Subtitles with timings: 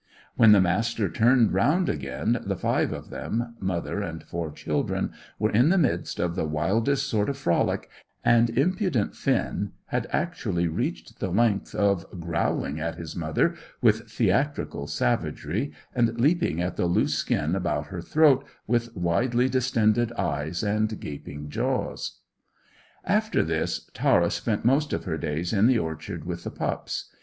[0.35, 5.51] When the Master turned round again, the five of them, mother and four children, were
[5.51, 7.87] in the midst of the wildest sort of frolic,
[8.25, 14.87] and impudent Finn had actually reached the length of growling at his mother with theatrical
[14.87, 20.99] savagery, and leaping at the loose skin about her throat with widely distended eyes and
[20.99, 22.21] gaping jaws.
[23.05, 27.11] After this Tara spent most of her days in the orchard with the pups.